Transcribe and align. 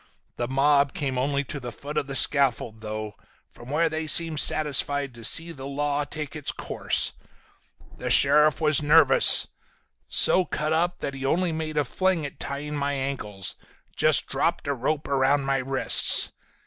The 0.35 0.47
mob 0.47 0.95
came 0.95 1.15
only 1.19 1.43
to 1.43 1.59
the 1.59 1.71
foot 1.71 1.95
of 1.95 2.07
the 2.07 2.15
scaffold 2.15 2.81
though, 2.81 3.13
from 3.51 3.69
where 3.69 3.87
they 3.87 4.07
seemed 4.07 4.39
satisfied 4.39 5.13
to 5.13 5.23
see 5.23 5.51
the 5.51 5.67
law 5.67 6.05
take 6.05 6.35
its 6.35 6.51
course. 6.51 7.13
The 7.99 8.09
sheriff 8.09 8.59
was 8.59 8.81
nervous. 8.81 9.47
So 10.07 10.43
cut 10.43 10.73
up 10.73 11.01
that 11.01 11.13
he 11.13 11.23
only 11.23 11.51
made 11.51 11.77
a 11.77 11.85
fling 11.85 12.25
at 12.25 12.39
tying 12.39 12.75
my 12.75 12.93
ankles, 12.93 13.55
just 13.95 14.25
dropped 14.25 14.67
a 14.67 14.73
rope 14.73 15.07
around 15.07 15.43
my 15.43 15.57
wrists. 15.57 16.31